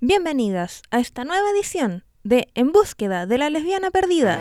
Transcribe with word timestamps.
Bienvenidas 0.00 0.82
a 0.90 0.98
esta 0.98 1.24
nueva 1.24 1.48
edición 1.50 2.04
de 2.24 2.48
En 2.54 2.72
búsqueda 2.72 3.24
de 3.24 3.38
la 3.38 3.48
lesbiana 3.48 3.90
perdida. 3.90 4.38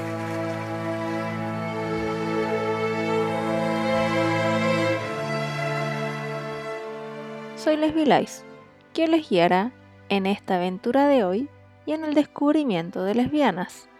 Soy 7.55 7.77
Lesbi 7.77 8.03
Lice, 8.03 8.43
quien 8.93 9.11
les 9.11 9.29
guiará 9.29 9.71
en 10.09 10.25
esta 10.25 10.57
aventura 10.57 11.07
de 11.07 11.23
hoy 11.23 11.49
y 11.85 11.93
en 11.93 12.03
el 12.03 12.13
descubrimiento 12.13 13.05
de 13.05 13.15
lesbianas. 13.15 13.90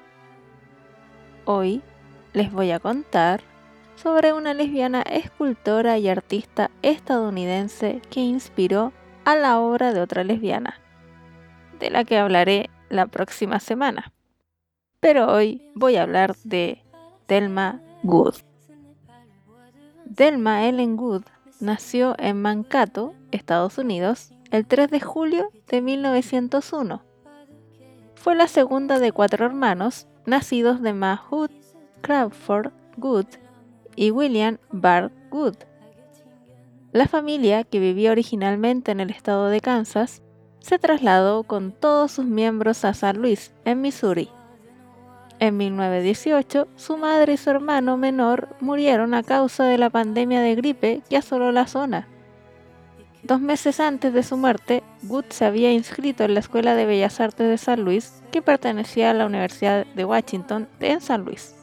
Hoy 1.54 1.82
les 2.32 2.50
voy 2.50 2.72
a 2.72 2.80
contar 2.80 3.42
sobre 3.96 4.32
una 4.32 4.54
lesbiana 4.54 5.02
escultora 5.02 5.98
y 5.98 6.08
artista 6.08 6.72
estadounidense 6.82 8.02
que 8.10 8.22
inspiró 8.22 8.94
a 9.26 9.36
la 9.36 9.60
obra 9.60 9.94
de 9.94 10.00
otra 10.00 10.24
lesbiana, 10.24 10.80
de 11.78 11.90
la 11.90 12.06
que 12.06 12.18
hablaré 12.18 12.70
la 12.88 13.08
próxima 13.08 13.60
semana. 13.60 14.14
Pero 15.02 15.28
hoy 15.28 15.62
voy 15.76 15.98
a 15.98 16.04
hablar 16.04 16.38
de 16.46 16.86
Delma 17.28 17.82
Good. 18.04 18.36
Delma 20.06 20.70
Ellen 20.70 20.96
Good 20.96 21.24
nació 21.60 22.16
en 22.18 22.42
Mankato, 22.42 23.14
Estados 23.32 23.78
Unidos, 23.78 24.32
el 24.52 24.66
3 24.66 24.90
de 24.90 25.02
julio 25.02 25.50
de 25.68 25.82
1901. 25.82 27.04
Fue 28.16 28.36
la 28.36 28.48
segunda 28.48 29.00
de 29.00 29.12
cuatro 29.12 29.46
hermanos 29.46 30.08
nacidos 30.26 30.82
de 30.82 30.94
Mahood 30.94 31.52
Crawford 32.02 32.72
Good 32.98 33.26
y 33.96 34.12
William 34.12 34.58
Bart 34.72 35.14
Good. 35.30 35.56
La 36.92 37.08
familia, 37.08 37.64
que 37.64 37.80
vivía 37.80 38.12
originalmente 38.12 38.92
en 38.92 39.00
el 39.00 39.12
estado 39.12 39.48
de 39.48 39.62
Kansas, 39.62 40.22
se 40.60 40.78
trasladó 40.78 41.44
con 41.44 41.72
todos 41.72 42.12
sus 42.12 42.26
miembros 42.26 42.86
a 42.86 42.94
San 42.94 43.18
Luis, 43.18 43.54
en 43.66 43.82
Missouri. 43.82 44.30
En 45.40 45.58
1918, 45.58 46.68
su 46.76 46.98
madre 46.98 47.34
y 47.34 47.38
su 47.38 47.50
hermano 47.50 47.98
menor 47.98 48.50
murieron 48.60 49.14
a 49.14 49.24
causa 49.24 49.64
de 49.64 49.78
la 49.78 49.90
pandemia 49.90 50.42
de 50.42 50.56
gripe 50.56 51.02
que 51.10 51.18
asoló 51.18 51.52
la 51.52 51.66
zona. 51.66 52.08
Dos 53.24 53.40
meses 53.40 53.80
antes 53.80 54.14
de 54.14 54.24
su 54.24 54.36
muerte, 54.36 54.82
Wood 55.04 55.26
se 55.30 55.46
había 55.46 55.72
inscrito 55.72 56.24
en 56.24 56.34
la 56.34 56.40
Escuela 56.40 56.74
de 56.74 56.88
Bellas 56.88 57.20
Artes 57.20 57.48
de 57.48 57.58
San 57.60 57.84
Luis, 57.84 58.24
que 58.32 58.42
pertenecía 58.42 59.12
a 59.12 59.14
la 59.14 59.28
Universidad 59.28 59.86
de 59.86 60.06
Washington 60.06 60.68
en 60.80 61.02
San 61.02 61.24
Luis. 61.24 61.56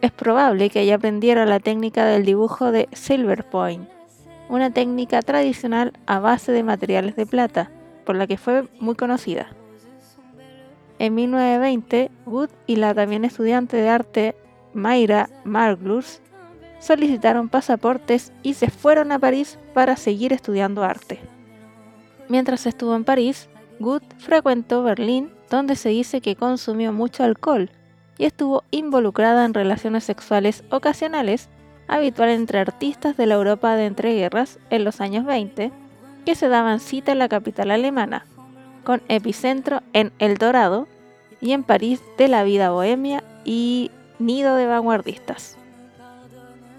Es 0.00 0.10
probable 0.10 0.70
que 0.70 0.80
ella 0.80 0.96
aprendiera 0.96 1.46
la 1.46 1.60
técnica 1.60 2.04
del 2.04 2.24
dibujo 2.24 2.72
de 2.72 2.88
Silver 2.92 3.48
Point, 3.48 3.88
una 4.48 4.72
técnica 4.72 5.22
tradicional 5.22 5.92
a 6.06 6.18
base 6.18 6.50
de 6.50 6.64
materiales 6.64 7.14
de 7.14 7.26
plata, 7.26 7.70
por 8.04 8.16
la 8.16 8.26
que 8.26 8.38
fue 8.38 8.66
muy 8.80 8.96
conocida. 8.96 9.48
En 10.98 11.14
1920, 11.14 12.10
Wood 12.26 12.50
y 12.66 12.76
la 12.76 12.92
también 12.92 13.24
estudiante 13.24 13.76
de 13.76 13.88
arte 13.88 14.34
Mayra 14.74 15.30
Marglus 15.44 16.20
solicitaron 16.78 17.48
pasaportes 17.48 18.32
y 18.42 18.54
se 18.54 18.70
fueron 18.70 19.12
a 19.12 19.18
París 19.18 19.58
para 19.74 19.96
seguir 19.96 20.32
estudiando 20.32 20.84
arte. 20.84 21.20
Mientras 22.28 22.66
estuvo 22.66 22.94
en 22.94 23.04
París, 23.04 23.48
Wood 23.80 24.02
frecuentó 24.18 24.82
Berlín, 24.82 25.30
donde 25.50 25.76
se 25.76 25.88
dice 25.90 26.20
que 26.20 26.36
consumió 26.36 26.92
mucho 26.92 27.24
alcohol 27.24 27.70
y 28.18 28.24
estuvo 28.24 28.64
involucrada 28.70 29.44
en 29.44 29.54
relaciones 29.54 30.04
sexuales 30.04 30.64
ocasionales, 30.70 31.48
habitual 31.86 32.30
entre 32.30 32.58
artistas 32.58 33.16
de 33.16 33.26
la 33.26 33.34
Europa 33.34 33.76
de 33.76 33.86
entreguerras 33.86 34.58
en 34.70 34.84
los 34.84 35.00
años 35.00 35.24
20, 35.24 35.72
que 36.26 36.34
se 36.34 36.48
daban 36.48 36.80
cita 36.80 37.12
en 37.12 37.20
la 37.20 37.28
capital 37.28 37.70
alemana, 37.70 38.26
con 38.84 39.00
epicentro 39.08 39.82
en 39.92 40.12
El 40.18 40.36
Dorado 40.36 40.86
y 41.40 41.52
en 41.52 41.62
París 41.62 42.02
de 42.18 42.28
la 42.28 42.42
vida 42.42 42.70
bohemia 42.70 43.22
y 43.44 43.90
nido 44.18 44.56
de 44.56 44.66
vanguardistas. 44.66 45.56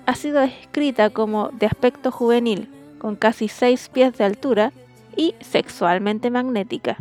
Ha 0.09 0.16
sido 0.16 0.40
descrita 0.40 1.12
como 1.12 1.50
de 1.50 1.68
aspecto 1.68 2.12
juvenil, 2.12 2.68
con 2.97 3.16
casi 3.16 3.47
6 3.47 3.90
pies 3.90 4.18
de 4.18 4.24
altura 4.24 4.72
y 5.16 5.36
sexualmente 5.40 6.31
magnética. 6.31 6.97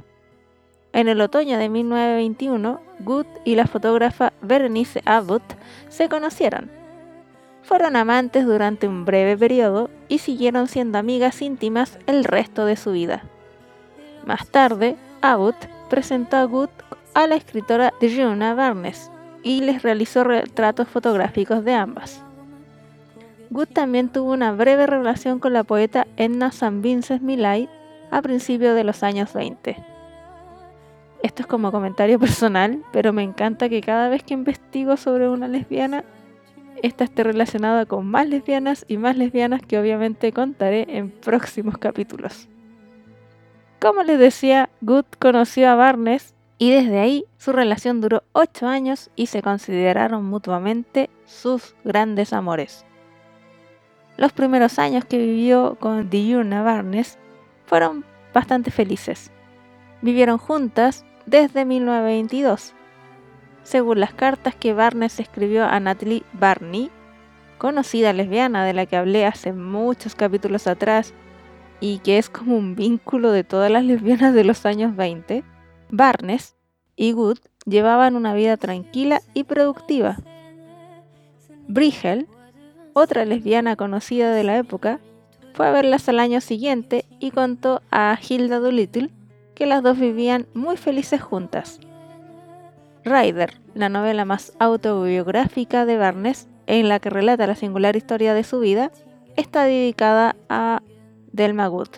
En 0.92 1.08
el 1.08 1.22
otoño 1.22 1.56
de 1.56 1.70
1921, 1.70 2.82
Good 3.00 3.24
y 3.46 3.54
la 3.54 3.66
fotógrafa 3.66 4.34
Berenice 4.42 5.00
Abbott 5.06 5.42
se 5.88 6.10
conocieron. 6.10 6.70
Fueron 7.62 7.96
amantes 7.96 8.44
durante 8.44 8.86
un 8.86 9.06
breve 9.06 9.38
periodo 9.38 9.88
y 10.08 10.18
siguieron 10.18 10.68
siendo 10.68 10.98
amigas 10.98 11.40
íntimas 11.40 11.98
el 12.06 12.24
resto 12.24 12.66
de 12.66 12.76
su 12.76 12.92
vida. 12.92 13.22
Más 14.26 14.46
tarde, 14.48 14.96
Abbott 15.22 15.56
presentó 15.88 16.36
a 16.36 16.44
Good 16.44 16.68
a 17.14 17.26
la 17.26 17.36
escritora 17.36 17.94
Diana 18.02 18.52
Barnes 18.52 19.10
y 19.42 19.62
les 19.62 19.82
realizó 19.82 20.24
retratos 20.24 20.88
fotográficos 20.88 21.64
de 21.64 21.72
ambas. 21.72 22.22
Good 23.50 23.68
también 23.68 24.10
tuvo 24.10 24.32
una 24.32 24.52
breve 24.52 24.86
relación 24.86 25.38
con 25.38 25.54
la 25.54 25.64
poeta 25.64 26.06
Edna 26.16 26.48
St. 26.48 26.80
Vincent 26.80 27.22
Millay 27.22 27.68
a 28.10 28.20
principios 28.20 28.74
de 28.74 28.84
los 28.84 29.02
años 29.02 29.32
20. 29.32 29.76
Esto 31.22 31.42
es 31.42 31.46
como 31.46 31.72
comentario 31.72 32.18
personal, 32.20 32.82
pero 32.92 33.12
me 33.12 33.22
encanta 33.22 33.68
que 33.68 33.80
cada 33.80 34.08
vez 34.08 34.22
que 34.22 34.34
investigo 34.34 34.96
sobre 34.96 35.28
una 35.28 35.48
lesbiana, 35.48 36.04
esta 36.82 37.04
esté 37.04 37.24
relacionada 37.24 37.86
con 37.86 38.06
más 38.06 38.28
lesbianas 38.28 38.84
y 38.86 38.98
más 38.98 39.16
lesbianas 39.16 39.62
que 39.62 39.78
obviamente 39.78 40.32
contaré 40.32 40.86
en 40.96 41.10
próximos 41.10 41.78
capítulos. 41.78 42.48
Como 43.80 44.02
les 44.02 44.18
decía, 44.18 44.68
Good 44.82 45.06
conoció 45.18 45.70
a 45.70 45.74
Barnes 45.74 46.34
y 46.58 46.70
desde 46.70 46.98
ahí 46.98 47.24
su 47.38 47.52
relación 47.52 48.00
duró 48.00 48.24
8 48.32 48.66
años 48.66 49.10
y 49.16 49.26
se 49.26 49.42
consideraron 49.42 50.24
mutuamente 50.24 51.08
sus 51.24 51.74
grandes 51.84 52.32
amores. 52.32 52.84
Los 54.18 54.32
primeros 54.32 54.80
años 54.80 55.04
que 55.04 55.16
vivió 55.16 55.76
con 55.78 56.10
Diurna 56.10 56.64
Barnes 56.64 57.18
fueron 57.66 58.04
bastante 58.34 58.72
felices. 58.72 59.30
Vivieron 60.02 60.38
juntas 60.38 61.06
desde 61.24 61.64
1922. 61.64 62.74
Según 63.62 64.00
las 64.00 64.12
cartas 64.12 64.56
que 64.56 64.74
Barnes 64.74 65.20
escribió 65.20 65.66
a 65.66 65.78
Natalie 65.78 66.24
Barney, 66.32 66.90
conocida 67.58 68.12
lesbiana 68.12 68.64
de 68.64 68.72
la 68.72 68.86
que 68.86 68.96
hablé 68.96 69.24
hace 69.24 69.52
muchos 69.52 70.16
capítulos 70.16 70.66
atrás 70.66 71.14
y 71.78 72.00
que 72.00 72.18
es 72.18 72.28
como 72.28 72.56
un 72.56 72.74
vínculo 72.74 73.30
de 73.30 73.44
todas 73.44 73.70
las 73.70 73.84
lesbianas 73.84 74.34
de 74.34 74.42
los 74.42 74.66
años 74.66 74.96
20, 74.96 75.44
Barnes 75.90 76.56
y 76.96 77.12
Good 77.12 77.38
llevaban 77.66 78.16
una 78.16 78.34
vida 78.34 78.56
tranquila 78.56 79.20
y 79.32 79.44
productiva. 79.44 80.16
Brigel, 81.68 82.26
otra 82.98 83.24
lesbiana 83.24 83.76
conocida 83.76 84.32
de 84.32 84.44
la 84.44 84.58
época, 84.58 85.00
fue 85.54 85.66
a 85.66 85.70
verlas 85.72 86.08
al 86.08 86.20
año 86.20 86.40
siguiente 86.40 87.04
y 87.18 87.30
contó 87.30 87.82
a 87.90 88.18
Hilda 88.20 88.58
Doolittle 88.58 89.10
que 89.54 89.66
las 89.66 89.82
dos 89.82 89.98
vivían 89.98 90.46
muy 90.54 90.76
felices 90.76 91.20
juntas. 91.20 91.80
Ryder, 93.04 93.54
la 93.74 93.88
novela 93.88 94.24
más 94.24 94.52
autobiográfica 94.58 95.84
de 95.86 95.96
Barnes, 95.96 96.48
en 96.66 96.88
la 96.88 97.00
que 97.00 97.10
relata 97.10 97.46
la 97.46 97.54
singular 97.54 97.96
historia 97.96 98.34
de 98.34 98.44
su 98.44 98.60
vida, 98.60 98.92
está 99.36 99.64
dedicada 99.64 100.36
a 100.48 100.82
Delma 101.32 101.66
Good. 101.66 101.88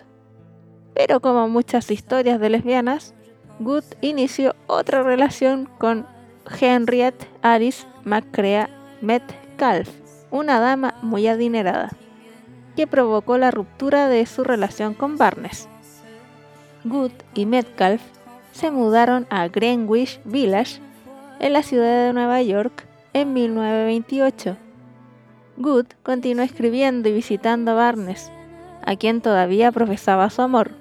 Pero 0.93 1.19
como 1.19 1.47
muchas 1.49 1.91
historias 1.91 2.39
de 2.39 2.49
lesbianas, 2.49 3.13
Good 3.59 3.83
inició 4.01 4.55
otra 4.67 5.03
relación 5.03 5.69
con 5.77 6.07
Henriette 6.59 7.27
Alice 7.41 7.85
McCrea 8.05 8.69
Metcalf, 9.01 10.00
una 10.31 10.59
dama 10.59 10.95
muy 11.01 11.27
adinerada, 11.27 11.91
que 12.75 12.87
provocó 12.87 13.37
la 13.37 13.51
ruptura 13.51 14.07
de 14.07 14.25
su 14.25 14.43
relación 14.43 14.93
con 14.93 15.17
Barnes. 15.17 15.67
Good 16.83 17.11
y 17.35 17.45
Metcalf 17.45 18.01
se 18.53 18.71
mudaron 18.71 19.27
a 19.29 19.47
Greenwich 19.47 20.19
Village, 20.25 20.79
en 21.39 21.53
la 21.53 21.63
ciudad 21.63 22.07
de 22.07 22.13
Nueva 22.13 22.41
York 22.41 22.85
en 23.13 23.33
1928. 23.33 24.57
Good 25.57 25.87
continuó 26.03 26.45
escribiendo 26.45 27.09
y 27.09 27.13
visitando 27.13 27.71
a 27.71 27.75
Barnes, 27.75 28.31
a 28.85 28.95
quien 28.95 29.21
todavía 29.21 29.71
profesaba 29.71 30.29
su 30.29 30.41
amor, 30.43 30.71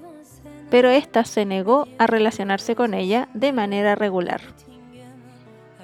pero 0.71 0.89
ésta 0.89 1.25
se 1.25 1.45
negó 1.45 1.89
a 1.99 2.07
relacionarse 2.07 2.77
con 2.77 2.95
ella 2.95 3.29
de 3.35 3.53
manera 3.53 3.95
regular. 3.95 4.41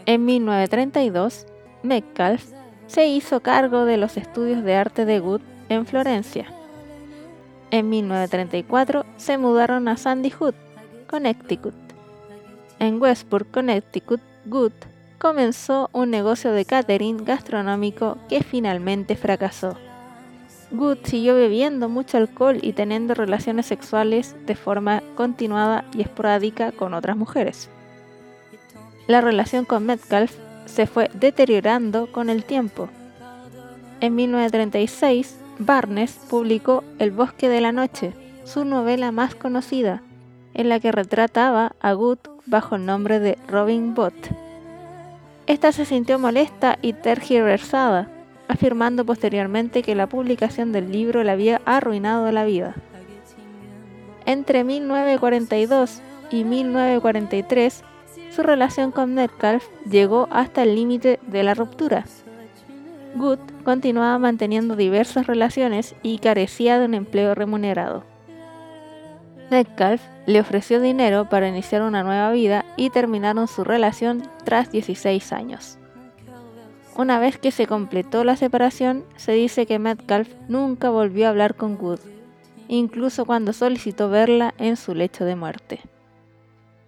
En 0.04 0.24
1932, 0.24 1.46
Metcalf 1.82 2.44
se 2.86 3.06
hizo 3.06 3.40
cargo 3.40 3.84
de 3.84 3.96
los 3.96 4.16
estudios 4.16 4.62
de 4.62 4.74
arte 4.74 5.04
de 5.04 5.18
Good 5.20 5.40
en 5.68 5.86
Florencia. 5.86 6.46
En 7.70 7.88
1934 7.88 9.04
se 9.16 9.38
mudaron 9.38 9.88
a 9.88 9.96
Sandy 9.96 10.30
Hook, 10.30 10.54
Connecticut. 11.08 11.74
En 12.78 13.00
Westport, 13.00 13.50
Connecticut, 13.50 14.20
Good 14.44 14.72
comenzó 15.18 15.90
un 15.92 16.10
negocio 16.10 16.52
de 16.52 16.64
catering 16.64 17.24
gastronómico 17.24 18.18
que 18.28 18.42
finalmente 18.42 19.16
fracasó. 19.16 19.76
Good 20.70 20.98
siguió 21.04 21.34
bebiendo 21.34 21.88
mucho 21.88 22.18
alcohol 22.18 22.58
y 22.60 22.72
teniendo 22.72 23.14
relaciones 23.14 23.66
sexuales 23.66 24.36
de 24.46 24.56
forma 24.56 25.02
continuada 25.14 25.84
y 25.94 26.02
esporádica 26.02 26.72
con 26.72 26.92
otras 26.94 27.16
mujeres. 27.16 27.68
La 29.06 29.20
relación 29.20 29.64
con 29.64 29.86
Metcalf 29.86 30.36
se 30.66 30.86
fue 30.86 31.10
deteriorando 31.14 32.12
con 32.12 32.28
el 32.28 32.44
tiempo. 32.44 32.88
En 34.00 34.14
1936, 34.14 35.38
Barnes 35.58 36.18
publicó 36.28 36.84
El 36.98 37.10
bosque 37.10 37.48
de 37.48 37.60
la 37.60 37.72
noche, 37.72 38.12
su 38.44 38.64
novela 38.64 39.10
más 39.10 39.34
conocida, 39.34 40.02
en 40.52 40.68
la 40.68 40.80
que 40.80 40.92
retrataba 40.92 41.72
a 41.80 41.92
Good 41.94 42.18
bajo 42.44 42.76
el 42.76 42.86
nombre 42.86 43.18
de 43.20 43.38
Robin 43.48 43.94
Bott. 43.94 44.14
Esta 45.46 45.72
se 45.72 45.84
sintió 45.84 46.18
molesta 46.18 46.78
y 46.82 46.92
tergiversada, 46.92 48.08
afirmando 48.48 49.04
posteriormente 49.04 49.82
que 49.82 49.94
la 49.94 50.08
publicación 50.08 50.72
del 50.72 50.92
libro 50.92 51.22
le 51.24 51.30
había 51.30 51.60
arruinado 51.64 52.30
la 52.32 52.44
vida. 52.44 52.74
Entre 54.24 54.64
1942 54.64 56.00
y 56.30 56.44
1943, 56.44 57.84
su 58.36 58.42
relación 58.42 58.92
con 58.92 59.14
Metcalf 59.14 59.66
llegó 59.90 60.28
hasta 60.30 60.62
el 60.62 60.74
límite 60.74 61.18
de 61.26 61.42
la 61.42 61.54
ruptura. 61.54 62.04
Good 63.14 63.38
continuaba 63.64 64.18
manteniendo 64.18 64.76
diversas 64.76 65.26
relaciones 65.26 65.94
y 66.02 66.18
carecía 66.18 66.78
de 66.78 66.84
un 66.84 66.92
empleo 66.92 67.34
remunerado. 67.34 68.04
Metcalf 69.50 70.02
le 70.26 70.38
ofreció 70.40 70.82
dinero 70.82 71.30
para 71.30 71.48
iniciar 71.48 71.80
una 71.80 72.02
nueva 72.02 72.30
vida 72.32 72.66
y 72.76 72.90
terminaron 72.90 73.48
su 73.48 73.64
relación 73.64 74.22
tras 74.44 74.70
16 74.70 75.32
años. 75.32 75.78
Una 76.94 77.18
vez 77.18 77.38
que 77.38 77.50
se 77.50 77.66
completó 77.66 78.22
la 78.22 78.36
separación, 78.36 79.04
se 79.16 79.32
dice 79.32 79.64
que 79.64 79.78
Metcalf 79.78 80.28
nunca 80.46 80.90
volvió 80.90 81.26
a 81.26 81.30
hablar 81.30 81.54
con 81.54 81.76
Good, 81.76 82.00
incluso 82.68 83.24
cuando 83.24 83.54
solicitó 83.54 84.10
verla 84.10 84.52
en 84.58 84.76
su 84.76 84.94
lecho 84.94 85.24
de 85.24 85.36
muerte. 85.36 85.80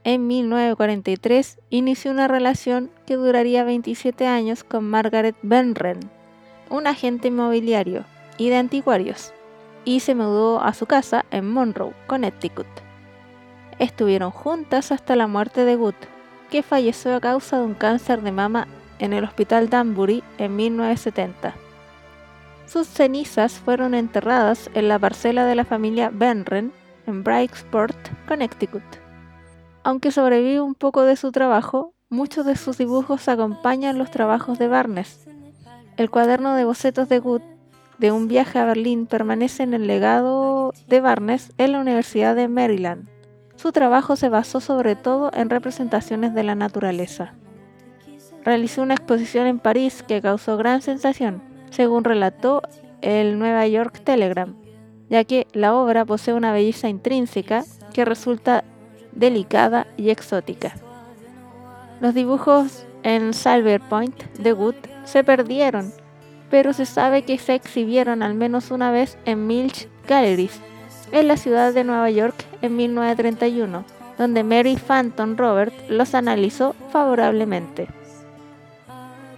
En 0.08 0.26
1943 0.26 1.58
inició 1.68 2.12
una 2.12 2.28
relación 2.28 2.90
que 3.06 3.16
duraría 3.16 3.62
27 3.62 4.26
años 4.26 4.64
con 4.64 4.88
Margaret 4.88 5.36
Benren, 5.42 6.00
un 6.70 6.86
agente 6.86 7.28
inmobiliario 7.28 8.06
y 8.38 8.48
de 8.48 8.56
anticuarios 8.56 9.34
y 9.84 10.00
se 10.00 10.14
mudó 10.14 10.62
a 10.62 10.72
su 10.72 10.86
casa 10.86 11.26
en 11.30 11.52
Monroe, 11.52 11.92
Connecticut. 12.06 12.66
Estuvieron 13.78 14.30
juntas 14.30 14.92
hasta 14.92 15.14
la 15.14 15.26
muerte 15.26 15.66
de 15.66 15.76
Good, 15.76 16.00
que 16.50 16.62
falleció 16.62 17.14
a 17.14 17.20
causa 17.20 17.58
de 17.58 17.66
un 17.66 17.74
cáncer 17.74 18.22
de 18.22 18.32
mama 18.32 18.66
en 19.00 19.12
el 19.12 19.24
Hospital 19.24 19.68
Danbury 19.68 20.24
en 20.38 20.56
1970. 20.56 21.52
Sus 22.64 22.86
cenizas 22.86 23.58
fueron 23.58 23.92
enterradas 23.92 24.70
en 24.72 24.88
la 24.88 24.98
parcela 24.98 25.44
de 25.44 25.54
la 25.54 25.66
familia 25.66 26.08
Benren 26.10 26.72
en 27.06 27.22
Bridgeport, 27.22 27.98
Connecticut. 28.26 29.07
Aunque 29.82 30.10
sobrevive 30.10 30.60
un 30.60 30.74
poco 30.74 31.02
de 31.02 31.16
su 31.16 31.32
trabajo, 31.32 31.94
muchos 32.08 32.44
de 32.46 32.56
sus 32.56 32.78
dibujos 32.78 33.28
acompañan 33.28 33.98
los 33.98 34.10
trabajos 34.10 34.58
de 34.58 34.68
Barnes. 34.68 35.26
El 35.96 36.10
cuaderno 36.10 36.54
de 36.54 36.64
bocetos 36.64 37.08
de 37.08 37.18
Good 37.18 37.42
de 37.98 38.12
un 38.12 38.28
viaje 38.28 38.58
a 38.58 38.64
Berlín 38.64 39.06
permanece 39.06 39.64
en 39.64 39.74
el 39.74 39.86
legado 39.86 40.72
de 40.86 41.00
Barnes 41.00 41.52
en 41.58 41.72
la 41.72 41.80
Universidad 41.80 42.36
de 42.36 42.48
Maryland. 42.48 43.08
Su 43.56 43.72
trabajo 43.72 44.14
se 44.14 44.28
basó 44.28 44.60
sobre 44.60 44.94
todo 44.94 45.32
en 45.34 45.50
representaciones 45.50 46.32
de 46.32 46.44
la 46.44 46.54
naturaleza. 46.54 47.34
Realizó 48.44 48.82
una 48.82 48.94
exposición 48.94 49.48
en 49.48 49.58
París 49.58 50.04
que 50.06 50.22
causó 50.22 50.56
gran 50.56 50.80
sensación, 50.80 51.42
según 51.70 52.04
relató 52.04 52.62
el 53.00 53.38
Nueva 53.38 53.66
York 53.66 54.00
Telegram, 54.04 54.54
ya 55.10 55.24
que 55.24 55.48
la 55.52 55.74
obra 55.74 56.04
posee 56.04 56.34
una 56.34 56.52
belleza 56.52 56.88
intrínseca 56.88 57.64
que 57.92 58.04
resulta 58.04 58.62
delicada 59.18 59.86
y 59.96 60.10
exótica. 60.10 60.74
Los 62.00 62.14
dibujos 62.14 62.84
en 63.02 63.34
Silver 63.34 63.80
Point 63.80 64.22
de 64.38 64.52
Wood 64.52 64.76
se 65.04 65.24
perdieron 65.24 65.92
pero 66.50 66.72
se 66.72 66.86
sabe 66.86 67.22
que 67.22 67.38
se 67.38 67.54
exhibieron 67.54 68.22
al 68.22 68.34
menos 68.34 68.70
una 68.70 68.90
vez 68.90 69.18
en 69.24 69.46
Milch 69.46 69.88
Galleries, 70.06 70.60
en 71.12 71.28
la 71.28 71.36
ciudad 71.36 71.72
de 71.72 71.84
Nueva 71.84 72.10
York 72.10 72.34
en 72.62 72.76
1931, 72.76 73.84
donde 74.16 74.44
Mary 74.44 74.76
Phantom 74.76 75.36
Robert 75.36 75.72
los 75.88 76.14
analizó 76.14 76.74
favorablemente. 76.90 77.88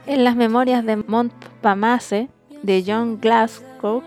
En 0.06 0.24
las 0.24 0.36
memorias 0.36 0.84
de 0.84 0.96
Montparnasse 0.96 2.28
de 2.62 2.84
John 2.86 3.20
Glasgow 3.20 4.02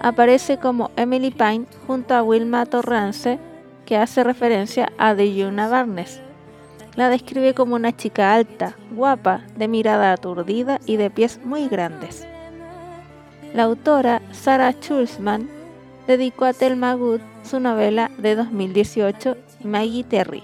aparece 0.00 0.58
como 0.58 0.90
Emily 0.96 1.30
Pine 1.30 1.66
junto 1.86 2.14
a 2.14 2.22
Wilma 2.22 2.66
Torrance, 2.66 3.38
que 3.86 3.96
hace 3.96 4.22
referencia 4.22 4.92
a 4.98 5.14
Dejuna 5.14 5.68
Barnes. 5.68 6.20
La 6.96 7.08
describe 7.08 7.54
como 7.54 7.74
una 7.74 7.96
chica 7.96 8.34
alta, 8.34 8.76
guapa, 8.90 9.42
de 9.56 9.68
mirada 9.68 10.12
aturdida 10.12 10.80
y 10.84 10.96
de 10.96 11.10
pies 11.10 11.40
muy 11.44 11.68
grandes. 11.68 12.26
La 13.54 13.62
autora 13.62 14.20
Sarah 14.32 14.72
Schulzman 14.72 15.48
dedicó 16.06 16.44
a 16.44 16.52
Thelma 16.52 16.94
Good 16.94 17.20
su 17.42 17.60
novela 17.60 18.10
de 18.18 18.34
2018, 18.34 19.36
Maggie 19.62 20.04
Terry. 20.04 20.42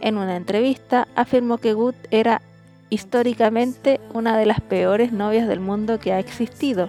En 0.00 0.18
una 0.18 0.36
entrevista 0.36 1.08
afirmó 1.14 1.58
que 1.58 1.74
Good 1.74 1.94
era 2.10 2.42
históricamente 2.90 4.00
una 4.12 4.36
de 4.36 4.46
las 4.46 4.60
peores 4.60 5.12
novias 5.12 5.48
del 5.48 5.60
mundo 5.60 5.98
que 5.98 6.12
ha 6.12 6.18
existido. 6.18 6.88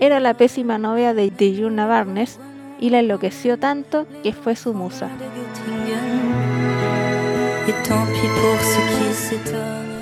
Era 0.00 0.20
la 0.20 0.34
pésima 0.34 0.78
novia 0.78 1.12
de 1.12 1.30
Dejuna 1.30 1.86
Barnes 1.86 2.38
y 2.84 2.90
la 2.90 2.98
enloqueció 2.98 3.58
tanto 3.58 4.06
que 4.22 4.34
fue 4.34 4.56
su 4.56 4.74
musa. 4.74 5.08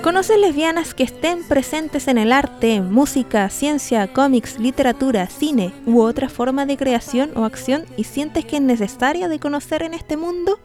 ¿Conoces 0.01 0.37
lesbianas 0.37 0.93
que 0.93 1.03
estén 1.03 1.47
presentes 1.47 2.09
en 2.09 2.17
el 2.17 2.33
arte, 2.33 2.81
música, 2.81 3.49
ciencia, 3.49 4.11
cómics, 4.11 4.59
literatura, 4.59 5.27
cine 5.27 5.71
u 5.85 6.01
otra 6.01 6.27
forma 6.27 6.65
de 6.65 6.75
creación 6.75 7.31
o 7.37 7.45
acción 7.45 7.85
y 7.95 8.03
sientes 8.03 8.43
que 8.43 8.57
es 8.57 8.61
necesaria 8.61 9.29
de 9.29 9.39
conocer 9.39 9.81
en 9.83 9.93
este 9.93 10.17
mundo? 10.17 10.59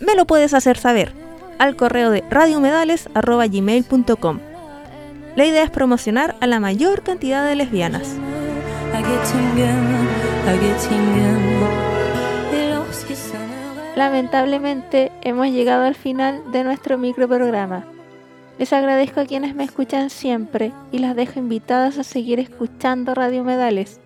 Me 0.00 0.16
lo 0.16 0.26
puedes 0.26 0.54
hacer 0.54 0.76
saber 0.76 1.12
al 1.60 1.76
correo 1.76 2.10
de 2.10 2.24
radiomedales.gmail.com. 2.28 4.40
La 5.36 5.46
idea 5.46 5.62
es 5.62 5.70
promocionar 5.70 6.34
a 6.40 6.48
la 6.48 6.58
mayor 6.58 7.04
cantidad 7.04 7.46
de 7.46 7.54
lesbianas. 7.54 8.08
Lamentablemente 13.94 15.12
hemos 15.22 15.46
llegado 15.48 15.84
al 15.84 15.94
final 15.94 16.50
de 16.50 16.64
nuestro 16.64 16.98
microprograma. 16.98 17.84
Les 18.58 18.72
agradezco 18.72 19.20
a 19.20 19.24
quienes 19.24 19.54
me 19.54 19.64
escuchan 19.64 20.10
siempre 20.10 20.72
y 20.90 20.98
las 20.98 21.14
dejo 21.14 21.38
invitadas 21.38 21.98
a 21.98 22.04
seguir 22.04 22.40
escuchando 22.40 23.14
Radio 23.14 23.44
Medales. 23.44 24.00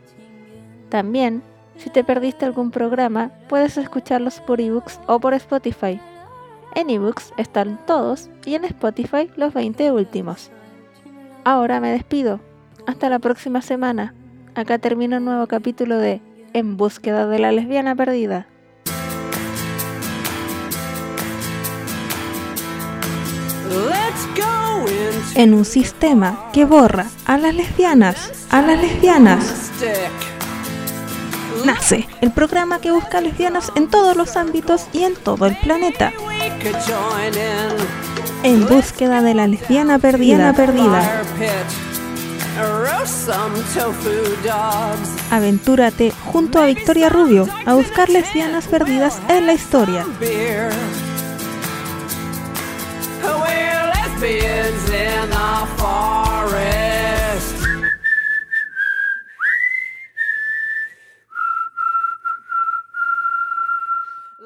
También, 0.88 1.42
si 1.76 1.90
te 1.90 2.04
perdiste 2.04 2.44
algún 2.44 2.70
programa, 2.70 3.30
puedes 3.48 3.78
escucharlos 3.78 4.40
por 4.40 4.60
ebooks 4.60 5.00
o 5.06 5.20
por 5.20 5.34
Spotify. 5.34 6.00
En 6.74 6.90
ebooks 6.90 7.32
están 7.36 7.78
todos 7.86 8.28
y 8.44 8.54
en 8.54 8.64
Spotify 8.64 9.30
los 9.36 9.54
20 9.54 9.92
últimos. 9.92 10.50
Ahora 11.44 11.80
me 11.80 11.90
despido. 11.90 12.40
Hasta 12.86 13.08
la 13.08 13.18
próxima 13.18 13.62
semana. 13.62 14.14
Acá 14.54 14.78
termina 14.78 15.18
un 15.18 15.26
nuevo 15.26 15.46
capítulo 15.46 15.98
de 15.98 16.20
En 16.56 16.78
búsqueda 16.78 17.26
de 17.26 17.38
la 17.38 17.52
lesbiana 17.52 17.94
perdida. 17.94 18.46
En 25.34 25.52
un 25.52 25.66
sistema 25.66 26.48
que 26.54 26.64
borra 26.64 27.08
a 27.26 27.36
las 27.36 27.54
lesbianas, 27.54 28.46
a 28.48 28.62
las 28.62 28.80
lesbianas. 28.80 29.70
Nace 31.66 32.08
el 32.22 32.30
programa 32.30 32.80
que 32.80 32.90
busca 32.90 33.20
lesbianas 33.20 33.70
en 33.74 33.88
todos 33.88 34.16
los 34.16 34.38
ámbitos 34.38 34.86
y 34.94 35.02
en 35.02 35.14
todo 35.14 35.44
el 35.44 35.58
planeta. 35.58 36.14
En 38.44 38.66
búsqueda 38.66 39.20
de 39.20 39.34
la 39.34 39.46
lesbiana 39.46 39.98
perdida. 39.98 40.54
perdida. 40.54 41.22
Aventúrate 45.30 46.12
junto 46.32 46.58
a 46.58 46.66
Victoria 46.66 47.08
Rubio 47.08 47.46
a 47.66 47.74
buscar 47.74 48.08
lesbianas 48.08 48.66
perdidas 48.66 49.20
en 49.28 49.46
la 49.46 49.52
historia. 49.52 50.04
in 54.88 55.30
the 55.30 55.66
forest. 55.76 56.95